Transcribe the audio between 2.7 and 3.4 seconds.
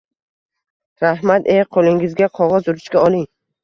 ruchka oling